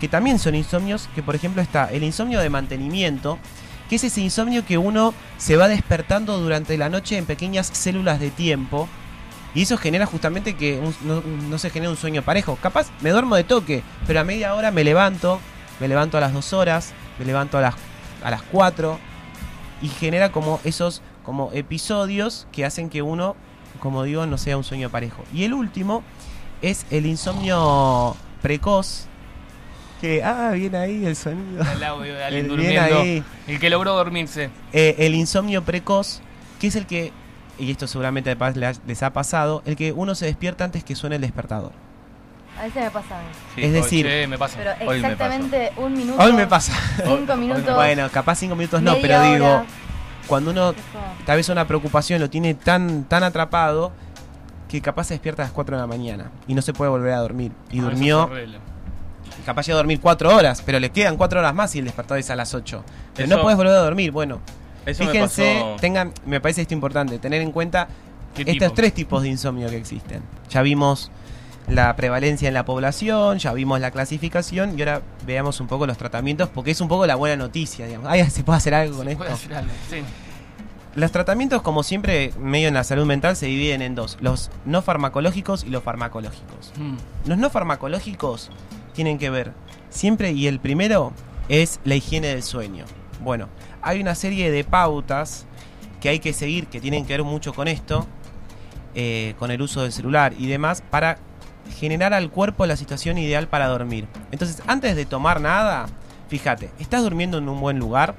que 0.00 0.08
también 0.08 0.38
son 0.38 0.54
insomnios, 0.54 1.08
que 1.14 1.22
por 1.22 1.34
ejemplo 1.34 1.62
está 1.62 1.90
el 1.92 2.04
insomnio 2.04 2.40
de 2.40 2.50
mantenimiento, 2.50 3.38
que 3.88 3.96
es 3.96 4.04
ese 4.04 4.20
insomnio 4.20 4.64
que 4.64 4.78
uno 4.78 5.14
se 5.38 5.56
va 5.56 5.68
despertando 5.68 6.38
durante 6.38 6.76
la 6.76 6.88
noche 6.88 7.16
en 7.16 7.26
pequeñas 7.26 7.68
células 7.72 8.20
de 8.20 8.30
tiempo. 8.30 8.88
Y 9.54 9.62
eso 9.62 9.78
genera 9.78 10.06
justamente 10.06 10.54
que 10.56 10.80
no, 11.02 11.58
se 11.58 11.70
genera 11.70 11.90
un 11.90 11.96
sueño 11.96 12.22
parejo. 12.22 12.56
Capaz 12.62 12.88
me 13.00 13.10
duermo 13.10 13.34
de 13.34 13.44
toque, 13.44 13.82
pero 14.06 14.20
a 14.20 14.24
media 14.24 14.54
hora 14.54 14.70
me 14.70 14.84
levanto, 14.84 15.40
me 15.80 15.88
levanto 15.88 16.18
a 16.18 16.20
las 16.20 16.32
dos 16.32 16.52
horas, 16.52 16.92
me 17.18 17.24
levanto 17.24 17.58
a 17.58 17.62
las, 17.62 17.74
a 18.22 18.30
las 18.30 18.42
4 18.42 18.98
y 19.80 19.88
genera 19.88 20.32
como 20.32 20.60
esos 20.64 21.02
como 21.24 21.50
episodios 21.52 22.46
que 22.52 22.64
hacen 22.64 22.88
que 22.88 23.02
uno, 23.02 23.36
como 23.80 24.02
digo, 24.02 24.26
no 24.26 24.38
sea 24.38 24.56
un 24.56 24.64
sueño 24.64 24.90
parejo. 24.90 25.24
Y 25.32 25.44
el 25.44 25.54
último 25.54 26.02
es 26.62 26.86
el 26.90 27.06
insomnio 27.06 28.16
precoz. 28.40 29.07
Que, 30.00 30.22
ah, 30.22 30.50
viene 30.54 30.78
ahí 30.78 31.04
el 31.06 31.16
sonido. 31.16 31.62
El 31.72 31.82
audio 31.82 32.14
de 32.14 32.24
alguien 32.24 32.44
El- 32.50 32.56
bien 32.56 32.66
durmiendo. 32.66 33.00
ahí. 33.00 33.24
El 33.48 33.58
que 33.58 33.70
logró 33.70 33.94
dormirse. 33.94 34.50
Eh, 34.72 34.94
el 34.98 35.14
insomnio 35.14 35.62
precoz, 35.64 36.20
que 36.60 36.68
es 36.68 36.76
el 36.76 36.86
que, 36.86 37.12
y 37.58 37.70
esto 37.70 37.86
seguramente 37.88 38.34
les 38.54 38.78
ha- 38.78 38.80
les 38.86 39.02
ha 39.02 39.12
pasado, 39.12 39.62
el 39.66 39.74
que 39.76 39.92
uno 39.92 40.14
se 40.14 40.26
despierta 40.26 40.64
antes 40.64 40.84
que 40.84 40.94
suene 40.94 41.16
el 41.16 41.22
despertador. 41.22 41.72
A 42.58 42.62
veces 42.62 42.84
me 42.84 42.90
pasa 42.90 43.18
a 43.18 43.22
mí. 43.22 43.28
Sí, 43.54 43.60
Es 43.62 43.66
hoy- 43.68 43.72
decir, 43.72 44.06
Che, 44.06 44.26
me 44.26 44.38
pasa. 44.38 44.56
Pero 44.58 44.70
Hoy 44.90 45.00
me 45.00 45.08
exactamente 45.08 45.72
un 45.76 45.92
minuto. 45.94 46.22
Hoy 46.22 46.32
me 46.32 46.46
pasa. 46.46 46.72
Cinco 47.04 47.36
minutos. 47.36 47.74
Bueno, 47.74 48.08
capaz 48.10 48.36
cinco 48.36 48.54
minutos 48.56 48.82
no, 48.82 48.96
pero 49.00 49.22
digo, 49.22 49.46
hora. 49.46 49.64
cuando 50.26 50.50
uno 50.52 50.74
tal 51.26 51.36
vez 51.36 51.48
una 51.48 51.66
preocupación 51.66 52.20
lo 52.20 52.28
tiene 52.30 52.54
tan, 52.54 53.04
tan 53.04 53.22
atrapado 53.24 53.92
que 54.68 54.80
capaz 54.82 55.04
se 55.04 55.14
despierta 55.14 55.42
a 55.42 55.46
las 55.46 55.52
4 55.52 55.76
de 55.76 55.80
la 55.80 55.86
mañana 55.86 56.30
y 56.46 56.54
no 56.54 56.60
se 56.62 56.72
puede 56.72 56.90
volver 56.90 57.12
a 57.14 57.18
dormir. 57.18 57.52
Y 57.70 57.78
Ah, 57.78 57.82
durmió. 57.82 58.28
Capaz 59.44 59.66
llega 59.66 59.74
a 59.76 59.78
dormir 59.78 60.00
4 60.00 60.34
horas, 60.34 60.62
pero 60.64 60.78
le 60.80 60.90
quedan 60.90 61.16
4 61.16 61.40
horas 61.40 61.54
más 61.54 61.74
y 61.74 61.78
el 61.80 61.84
despertador 61.86 62.18
es 62.20 62.30
a 62.30 62.36
las 62.36 62.54
8. 62.54 62.84
Pero 63.14 63.26
Eso- 63.26 63.36
no 63.36 63.42
puedes 63.42 63.56
volver 63.56 63.72
a 63.74 63.78
dormir. 63.80 64.10
Bueno, 64.12 64.40
Eso 64.86 65.04
me 65.04 65.10
fíjense, 65.10 65.58
pasó- 65.60 65.76
tengan, 65.80 66.12
me 66.26 66.40
parece 66.40 66.62
esto 66.62 66.74
importante, 66.74 67.18
tener 67.18 67.40
en 67.42 67.52
cuenta 67.52 67.88
¿Qué 68.34 68.42
estos 68.42 68.54
tipo? 68.54 68.72
tres 68.74 68.94
tipos 68.94 69.22
de 69.22 69.28
insomnio 69.28 69.68
que 69.68 69.76
existen. 69.76 70.22
Ya 70.50 70.62
vimos 70.62 71.10
la 71.66 71.94
prevalencia 71.96 72.48
en 72.48 72.54
la 72.54 72.64
población, 72.64 73.38
ya 73.38 73.52
vimos 73.52 73.78
la 73.80 73.90
clasificación 73.90 74.78
y 74.78 74.82
ahora 74.82 75.02
veamos 75.26 75.60
un 75.60 75.66
poco 75.66 75.86
los 75.86 75.98
tratamientos 75.98 76.48
porque 76.48 76.70
es 76.70 76.80
un 76.80 76.88
poco 76.88 77.06
la 77.06 77.14
buena 77.16 77.36
noticia, 77.36 77.86
digamos. 77.86 78.08
Ay, 78.10 78.28
¿se 78.30 78.42
puede 78.44 78.56
hacer 78.56 78.74
algo 78.74 78.96
con 78.98 79.08
esto? 79.08 79.18
Puede 79.18 79.32
hacer 79.32 79.54
algo, 79.54 79.70
sí. 79.90 79.96
Los 80.94 81.12
tratamientos, 81.12 81.62
como 81.62 81.82
siempre, 81.82 82.32
medio 82.40 82.66
en 82.68 82.74
la 82.74 82.82
salud 82.82 83.04
mental, 83.04 83.36
se 83.36 83.46
dividen 83.46 83.82
en 83.82 83.94
dos: 83.94 84.16
los 84.20 84.50
no 84.64 84.80
farmacológicos 84.82 85.62
y 85.64 85.68
los 85.68 85.82
farmacológicos. 85.84 86.72
Mm. 86.76 86.96
Los 87.28 87.38
no 87.38 87.50
farmacológicos 87.50 88.50
tienen 88.98 89.18
que 89.18 89.30
ver 89.30 89.52
siempre, 89.90 90.32
y 90.32 90.48
el 90.48 90.58
primero 90.58 91.12
es 91.48 91.78
la 91.84 91.94
higiene 91.94 92.26
del 92.26 92.42
sueño. 92.42 92.84
Bueno, 93.22 93.48
hay 93.80 94.00
una 94.00 94.16
serie 94.16 94.50
de 94.50 94.64
pautas 94.64 95.46
que 96.00 96.08
hay 96.08 96.18
que 96.18 96.32
seguir 96.32 96.66
que 96.66 96.80
tienen 96.80 97.06
que 97.06 97.12
ver 97.12 97.22
mucho 97.22 97.54
con 97.54 97.68
esto, 97.68 98.08
eh, 98.96 99.36
con 99.38 99.52
el 99.52 99.62
uso 99.62 99.82
del 99.82 99.92
celular 99.92 100.34
y 100.36 100.48
demás, 100.48 100.82
para 100.90 101.18
generar 101.78 102.12
al 102.12 102.28
cuerpo 102.28 102.66
la 102.66 102.76
situación 102.76 103.18
ideal 103.18 103.46
para 103.46 103.68
dormir. 103.68 104.08
Entonces, 104.32 104.64
antes 104.66 104.96
de 104.96 105.06
tomar 105.06 105.40
nada, 105.40 105.86
fíjate, 106.28 106.70
¿estás 106.80 107.04
durmiendo 107.04 107.38
en 107.38 107.48
un 107.48 107.60
buen 107.60 107.78
lugar? 107.78 108.16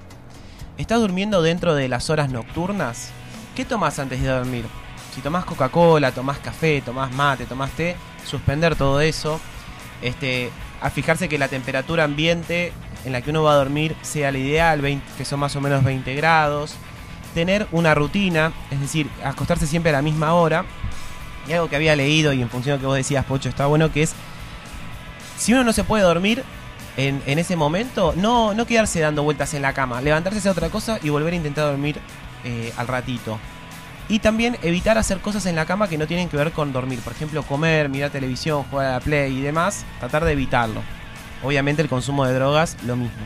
¿Estás 0.77 1.01
durmiendo 1.01 1.41
dentro 1.41 1.75
de 1.75 1.89
las 1.89 2.09
horas 2.09 2.29
nocturnas? 2.29 3.12
¿Qué 3.53 3.65
tomas 3.65 4.00
antes 4.00 4.21
de 4.21 4.29
dormir? 4.29 4.63
Si 5.13 5.19
tomás 5.19 5.43
Coca-Cola, 5.43 6.13
tomás 6.13 6.39
café, 6.39 6.81
tomás 6.81 7.12
mate, 7.12 7.45
tomás 7.45 7.71
té, 7.71 7.98
suspender 8.24 8.77
todo 8.77 9.01
eso. 9.01 9.41
Este, 10.01 10.50
a 10.81 10.89
fijarse 10.89 11.29
que 11.29 11.38
la 11.38 11.48
temperatura 11.48 12.03
ambiente 12.03 12.71
en 13.05 13.13
la 13.13 13.21
que 13.21 13.29
uno 13.29 13.43
va 13.43 13.53
a 13.53 13.55
dormir 13.55 13.95
sea 14.01 14.31
la 14.31 14.38
ideal, 14.38 14.81
20 14.81 15.05
que 15.17 15.25
son 15.25 15.39
más 15.39 15.55
o 15.55 15.62
menos 15.62 15.83
20 15.83 16.13
grados. 16.15 16.75
Tener 17.33 17.67
una 17.71 17.93
rutina, 17.93 18.51
es 18.71 18.79
decir, 18.79 19.07
acostarse 19.24 19.67
siempre 19.67 19.91
a 19.91 19.93
la 19.93 20.01
misma 20.01 20.33
hora. 20.33 20.65
Y 21.48 21.53
algo 21.53 21.69
que 21.69 21.75
había 21.75 21.95
leído 21.95 22.33
y 22.33 22.41
en 22.41 22.50
función 22.50 22.74
de 22.74 22.77
lo 22.77 22.81
que 22.81 22.88
vos 22.88 22.95
decías, 22.98 23.25
Pocho, 23.25 23.50
está 23.50 23.65
bueno, 23.65 23.91
que 23.91 24.03
es, 24.03 24.13
si 25.38 25.53
uno 25.53 25.63
no 25.63 25.74
se 25.74 25.83
puede 25.83 26.03
dormir 26.03 26.43
en, 26.98 27.21
en 27.25 27.39
ese 27.39 27.55
momento, 27.55 28.13
no, 28.15 28.53
no 28.53 28.65
quedarse 28.65 29.00
dando 29.00 29.24
vueltas 29.24 29.53
en 29.53 29.62
la 29.62 29.74
cama, 29.74 30.01
levantarse 30.01 30.48
a 30.48 30.51
otra 30.51 30.69
cosa 30.69 31.00
y 31.01 31.09
volver 31.09 31.33
a 31.33 31.38
intentar 31.38 31.65
dormir 31.65 32.00
eh, 32.43 32.74
al 32.77 32.88
ratito. 32.88 33.39
Y 34.09 34.19
también 34.19 34.57
evitar 34.63 34.97
hacer 34.97 35.19
cosas 35.19 35.45
en 35.45 35.55
la 35.55 35.65
cama 35.65 35.87
que 35.87 35.97
no 35.97 36.07
tienen 36.07 36.29
que 36.29 36.37
ver 36.37 36.51
con 36.51 36.73
dormir. 36.73 36.99
Por 36.99 37.13
ejemplo, 37.13 37.43
comer, 37.43 37.89
mirar 37.89 38.09
televisión, 38.09 38.63
jugar 38.63 38.87
a 38.87 38.91
la 38.93 38.99
play 38.99 39.37
y 39.37 39.41
demás. 39.41 39.85
Tratar 39.99 40.25
de 40.25 40.31
evitarlo. 40.31 40.81
Obviamente 41.43 41.83
el 41.83 41.89
consumo 41.89 42.25
de 42.25 42.33
drogas, 42.33 42.75
lo 42.85 42.95
mismo. 42.95 43.21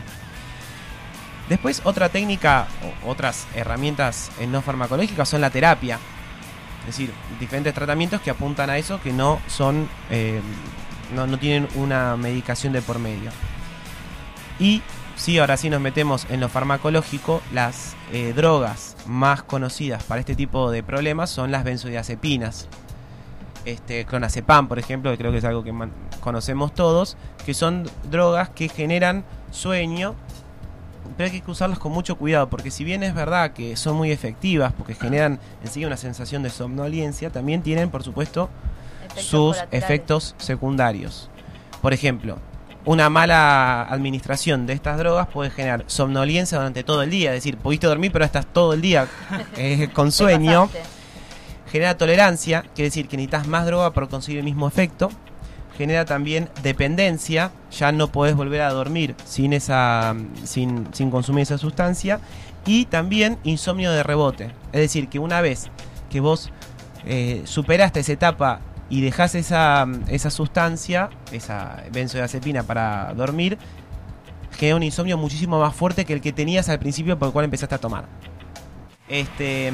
Después, 1.48 1.80
otra 1.84 2.10
técnica 2.10 2.66
o 3.02 3.10
otras 3.10 3.46
herramientas 3.54 4.30
eh, 4.38 4.46
no 4.46 4.60
farmacológicas 4.60 5.28
son 5.28 5.40
la 5.40 5.50
terapia. 5.50 5.98
Es 6.80 6.86
decir, 6.86 7.12
diferentes 7.40 7.72
tratamientos 7.72 8.20
que 8.20 8.30
apuntan 8.30 8.68
a 8.68 8.76
eso 8.76 9.00
que 9.00 9.12
no 9.12 9.40
son. 9.46 9.88
eh, 10.10 10.40
no, 11.14 11.26
no 11.26 11.38
tienen 11.38 11.68
una 11.76 12.16
medicación 12.16 12.72
de 12.72 12.82
por 12.82 12.98
medio. 12.98 13.30
Y 14.58 14.82
sí, 15.16 15.38
ahora 15.38 15.56
sí 15.56 15.70
nos 15.70 15.80
metemos 15.80 16.26
en 16.28 16.40
lo 16.40 16.48
farmacológico. 16.48 17.42
Las 17.52 17.94
eh, 18.12 18.32
drogas 18.34 18.93
más 19.06 19.42
conocidas 19.42 20.02
para 20.04 20.20
este 20.20 20.34
tipo 20.34 20.70
de 20.70 20.82
problemas 20.82 21.30
son 21.30 21.50
las 21.50 21.64
benzodiazepinas. 21.64 22.68
Este, 23.64 24.04
clonazepam, 24.04 24.68
por 24.68 24.78
ejemplo, 24.78 25.10
que 25.10 25.18
creo 25.18 25.32
que 25.32 25.38
es 25.38 25.44
algo 25.44 25.64
que 25.64 25.72
conocemos 26.20 26.74
todos, 26.74 27.16
que 27.46 27.54
son 27.54 27.88
drogas 28.10 28.50
que 28.50 28.68
generan 28.68 29.24
sueño, 29.50 30.14
pero 31.16 31.30
hay 31.30 31.40
que 31.40 31.50
usarlas 31.50 31.78
con 31.78 31.92
mucho 31.92 32.16
cuidado, 32.16 32.50
porque 32.50 32.70
si 32.70 32.84
bien 32.84 33.02
es 33.02 33.14
verdad 33.14 33.52
que 33.52 33.76
son 33.76 33.96
muy 33.96 34.10
efectivas, 34.10 34.72
porque 34.72 34.94
generan 34.94 35.38
enseguida 35.62 35.88
una 35.88 35.96
sensación 35.96 36.42
de 36.42 36.50
somnolencia, 36.50 37.30
también 37.30 37.62
tienen, 37.62 37.90
por 37.90 38.02
supuesto, 38.02 38.50
Efectos 39.04 39.24
sus 39.24 39.56
efectos 39.70 40.34
secundarios. 40.38 41.30
Por 41.80 41.92
ejemplo, 41.92 42.38
una 42.86 43.08
mala 43.08 43.82
administración 43.82 44.66
de 44.66 44.74
estas 44.74 44.98
drogas 44.98 45.28
puede 45.28 45.50
generar 45.50 45.84
somnolencia 45.86 46.58
durante 46.58 46.84
todo 46.84 47.02
el 47.02 47.10
día, 47.10 47.30
es 47.30 47.38
decir, 47.38 47.56
pudiste 47.56 47.86
dormir 47.86 48.12
pero 48.12 48.24
estás 48.24 48.46
todo 48.46 48.74
el 48.74 48.80
día 48.80 49.08
eh, 49.56 49.88
con 49.92 50.12
sueño. 50.12 50.68
Genera 51.70 51.96
tolerancia, 51.96 52.62
quiere 52.74 52.88
decir 52.88 53.08
que 53.08 53.16
necesitas 53.16 53.48
más 53.48 53.66
droga 53.66 53.92
para 53.92 54.06
conseguir 54.06 54.38
el 54.38 54.44
mismo 54.44 54.68
efecto. 54.68 55.10
Genera 55.76 56.04
también 56.04 56.48
dependencia, 56.62 57.50
ya 57.76 57.90
no 57.90 58.12
podés 58.12 58.36
volver 58.36 58.60
a 58.60 58.70
dormir 58.70 59.16
sin, 59.24 59.52
esa, 59.52 60.14
sin, 60.44 60.86
sin 60.92 61.10
consumir 61.10 61.42
esa 61.42 61.58
sustancia. 61.58 62.20
Y 62.64 62.84
también 62.84 63.38
insomnio 63.42 63.90
de 63.90 64.04
rebote, 64.04 64.52
es 64.72 64.80
decir, 64.80 65.08
que 65.08 65.18
una 65.18 65.40
vez 65.40 65.68
que 66.10 66.20
vos 66.20 66.50
eh, 67.06 67.42
superaste 67.44 68.00
esa 68.00 68.12
etapa 68.12 68.60
y 68.94 69.00
dejás 69.00 69.34
esa, 69.34 69.88
esa 70.06 70.30
sustancia, 70.30 71.10
esa 71.32 71.82
benzodiazepina 71.90 72.62
para 72.62 73.12
dormir, 73.14 73.58
genera 74.56 74.76
un 74.76 74.84
insomnio 74.84 75.18
muchísimo 75.18 75.58
más 75.58 75.74
fuerte 75.74 76.04
que 76.04 76.12
el 76.12 76.20
que 76.20 76.32
tenías 76.32 76.68
al 76.68 76.78
principio 76.78 77.18
por 77.18 77.26
el 77.26 77.32
cual 77.32 77.46
empezaste 77.46 77.74
a 77.74 77.78
tomar. 77.78 78.04
Este, 79.08 79.72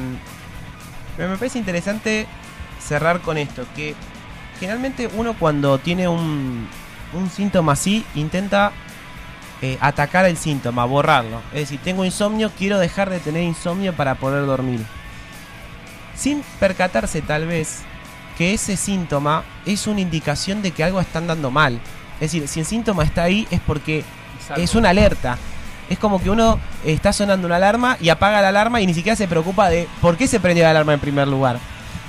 pero 1.18 1.28
me 1.28 1.36
parece 1.36 1.58
interesante 1.58 2.26
cerrar 2.82 3.20
con 3.20 3.36
esto, 3.36 3.66
que 3.76 3.94
generalmente 4.58 5.10
uno 5.14 5.34
cuando 5.38 5.76
tiene 5.76 6.08
un, 6.08 6.66
un 7.12 7.28
síntoma 7.28 7.72
así 7.72 8.06
intenta 8.14 8.72
eh, 9.60 9.76
atacar 9.82 10.24
el 10.24 10.38
síntoma, 10.38 10.86
borrarlo. 10.86 11.42
Es 11.52 11.60
decir, 11.60 11.78
tengo 11.84 12.06
insomnio, 12.06 12.50
quiero 12.56 12.78
dejar 12.78 13.10
de 13.10 13.20
tener 13.20 13.42
insomnio 13.42 13.92
para 13.92 14.14
poder 14.14 14.46
dormir. 14.46 14.80
Sin 16.16 16.42
percatarse 16.58 17.20
tal 17.20 17.46
vez 17.46 17.84
que 18.40 18.54
ese 18.54 18.78
síntoma 18.78 19.44
es 19.66 19.86
una 19.86 20.00
indicación 20.00 20.62
de 20.62 20.70
que 20.70 20.82
algo 20.82 20.98
está 20.98 21.18
andando 21.18 21.50
mal. 21.50 21.74
Es 22.14 22.32
decir, 22.32 22.48
si 22.48 22.60
el 22.60 22.64
síntoma 22.64 23.04
está 23.04 23.22
ahí 23.24 23.46
es 23.50 23.60
porque 23.60 24.02
Exacto. 24.38 24.62
es 24.62 24.74
una 24.74 24.88
alerta. 24.88 25.36
Es 25.90 25.98
como 25.98 26.22
que 26.22 26.30
uno 26.30 26.58
está 26.82 27.12
sonando 27.12 27.46
una 27.46 27.56
alarma 27.56 27.98
y 28.00 28.08
apaga 28.08 28.40
la 28.40 28.48
alarma 28.48 28.80
y 28.80 28.86
ni 28.86 28.94
siquiera 28.94 29.14
se 29.14 29.28
preocupa 29.28 29.68
de 29.68 29.86
por 30.00 30.16
qué 30.16 30.26
se 30.26 30.40
prendió 30.40 30.64
la 30.64 30.70
alarma 30.70 30.94
en 30.94 31.00
primer 31.00 31.28
lugar. 31.28 31.58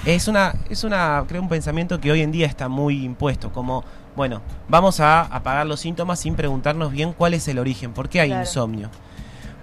Es 0.05 0.29
una, 0.29 0.53
es 0.69 0.85
una, 0.85 1.21
creo 1.27 1.41
un 1.41 1.49
pensamiento 1.49 1.99
que 1.99 2.09
hoy 2.13 2.21
en 2.21 2.31
día 2.31 2.47
está 2.47 2.69
muy 2.69 3.03
impuesto, 3.03 3.51
como, 3.51 3.83
bueno, 4.15 4.41
vamos 4.69 5.01
a 5.01 5.23
apagar 5.23 5.65
los 5.67 5.81
síntomas 5.81 6.21
sin 6.21 6.35
preguntarnos 6.35 6.93
bien 6.93 7.11
cuál 7.11 7.33
es 7.33 7.45
el 7.49 7.59
origen, 7.59 7.91
por 7.91 8.07
qué 8.07 8.21
hay 8.21 8.29
Claro. 8.29 8.43
insomnio. 8.43 8.89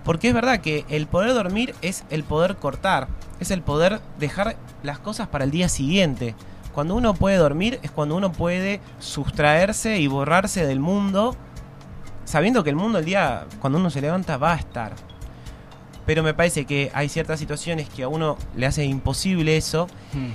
Porque 0.04 0.28
es 0.28 0.34
verdad 0.34 0.60
que 0.60 0.84
el 0.90 1.06
poder 1.06 1.32
dormir 1.32 1.74
es 1.80 2.04
el 2.10 2.24
poder 2.24 2.56
cortar, 2.56 3.08
es 3.40 3.50
el 3.50 3.62
poder 3.62 4.00
dejar 4.18 4.56
las 4.82 4.98
cosas 4.98 5.28
para 5.28 5.44
el 5.44 5.50
día 5.50 5.70
siguiente. 5.70 6.34
Cuando 6.72 6.94
uno 6.94 7.14
puede 7.14 7.36
dormir 7.36 7.80
es 7.82 7.90
cuando 7.90 8.16
uno 8.16 8.32
puede 8.32 8.80
sustraerse 8.98 9.98
y 9.98 10.06
borrarse 10.06 10.66
del 10.66 10.80
mundo 10.80 11.36
sabiendo 12.28 12.62
que 12.62 12.68
el 12.70 12.76
mundo 12.76 12.98
el 12.98 13.06
día, 13.06 13.46
cuando 13.58 13.78
uno 13.78 13.88
se 13.88 14.02
levanta, 14.02 14.36
va 14.36 14.52
a 14.52 14.56
estar. 14.56 14.92
Pero 16.04 16.22
me 16.22 16.34
parece 16.34 16.66
que 16.66 16.90
hay 16.92 17.08
ciertas 17.08 17.38
situaciones 17.38 17.88
que 17.88 18.02
a 18.02 18.08
uno 18.08 18.36
le 18.54 18.66
hace 18.66 18.84
imposible 18.84 19.56
eso. 19.56 19.86
Mm. 20.12 20.32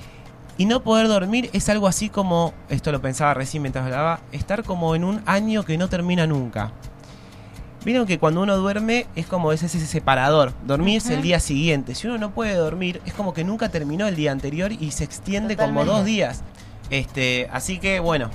Y 0.57 0.65
no 0.65 0.81
poder 0.81 1.07
dormir 1.07 1.51
es 1.53 1.69
algo 1.69 1.87
así 1.87 2.09
como, 2.09 2.53
esto 2.69 2.91
lo 2.91 2.99
pensaba 2.99 3.35
recién 3.35 3.61
mientras 3.61 3.85
hablaba, 3.85 4.21
estar 4.31 4.63
como 4.63 4.95
en 4.95 5.03
un 5.03 5.21
año 5.27 5.63
que 5.63 5.77
no 5.77 5.87
termina 5.87 6.25
nunca. 6.25 6.71
Vieron 7.85 8.07
que 8.07 8.17
cuando 8.17 8.41
uno 8.41 8.55
duerme 8.55 9.07
es 9.15 9.25
como 9.25 9.51
ese, 9.51 9.65
ese 9.65 9.85
separador. 9.85 10.53
Dormir 10.65 10.97
es 10.97 11.09
el 11.09 11.21
día 11.21 11.39
siguiente. 11.41 11.95
Si 11.95 12.07
uno 12.07 12.17
no 12.17 12.31
puede 12.31 12.55
dormir, 12.55 13.01
es 13.05 13.13
como 13.13 13.33
que 13.33 13.43
nunca 13.43 13.69
terminó 13.69 14.07
el 14.07 14.15
día 14.15 14.31
anterior 14.31 14.71
y 14.71 14.91
se 14.91 15.03
extiende 15.03 15.57
como 15.57 15.83
dos 15.83 16.05
días. 16.05 16.43
Este, 16.89 17.49
así 17.51 17.79
que 17.79 17.99
bueno, 17.99 18.29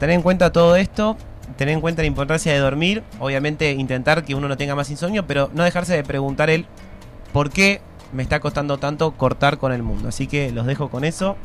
tener 0.00 0.16
en 0.16 0.22
cuenta 0.22 0.50
todo 0.50 0.74
esto, 0.74 1.16
tener 1.56 1.74
en 1.74 1.80
cuenta 1.80 2.02
la 2.02 2.08
importancia 2.08 2.52
de 2.52 2.58
dormir, 2.58 3.04
obviamente 3.20 3.72
intentar 3.72 4.24
que 4.24 4.34
uno 4.34 4.48
no 4.48 4.56
tenga 4.56 4.74
más 4.74 4.90
insomnio, 4.90 5.26
pero 5.26 5.50
no 5.54 5.62
dejarse 5.62 5.94
de 5.94 6.02
preguntar 6.02 6.50
el 6.50 6.66
por 7.32 7.50
qué 7.50 7.80
me 8.12 8.24
está 8.24 8.40
costando 8.40 8.78
tanto 8.78 9.12
cortar 9.12 9.58
con 9.58 9.72
el 9.72 9.84
mundo. 9.84 10.08
Así 10.08 10.26
que 10.26 10.50
los 10.50 10.66
dejo 10.66 10.90
con 10.90 11.04
eso. 11.04 11.36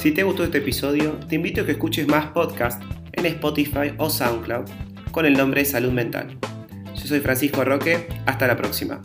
Si 0.00 0.12
te 0.12 0.22
gustó 0.22 0.44
este 0.44 0.58
episodio, 0.58 1.14
te 1.28 1.34
invito 1.34 1.62
a 1.62 1.66
que 1.66 1.72
escuches 1.72 2.06
más 2.06 2.26
podcasts 2.26 2.84
en 3.18 3.26
Spotify 3.26 3.92
o 3.98 4.10
SoundCloud 4.10 4.66
con 5.10 5.26
el 5.26 5.34
nombre 5.34 5.64
Salud 5.64 5.90
Mental. 5.90 6.38
Yo 6.94 7.06
soy 7.06 7.20
Francisco 7.20 7.64
Roque, 7.64 8.08
hasta 8.26 8.46
la 8.46 8.56
próxima. 8.56 9.02